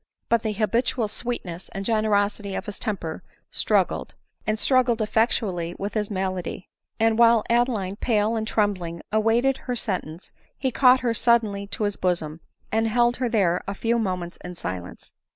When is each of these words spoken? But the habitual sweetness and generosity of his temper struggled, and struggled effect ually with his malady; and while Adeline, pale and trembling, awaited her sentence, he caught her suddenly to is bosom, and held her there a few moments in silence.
But 0.29 0.41
the 0.41 0.53
habitual 0.53 1.07
sweetness 1.07 1.69
and 1.75 1.85
generosity 1.85 2.55
of 2.55 2.65
his 2.65 2.79
temper 2.79 3.21
struggled, 3.51 4.15
and 4.47 4.57
struggled 4.57 4.99
effect 4.99 5.41
ually 5.41 5.75
with 5.77 5.93
his 5.93 6.09
malady; 6.09 6.67
and 6.99 7.19
while 7.19 7.43
Adeline, 7.51 7.97
pale 7.97 8.35
and 8.35 8.47
trembling, 8.47 9.01
awaited 9.11 9.57
her 9.57 9.75
sentence, 9.75 10.33
he 10.57 10.71
caught 10.71 11.01
her 11.01 11.13
suddenly 11.13 11.67
to 11.67 11.85
is 11.85 11.97
bosom, 11.97 12.41
and 12.71 12.87
held 12.87 13.17
her 13.17 13.29
there 13.29 13.63
a 13.67 13.75
few 13.75 13.99
moments 13.99 14.39
in 14.43 14.55
silence. 14.55 15.11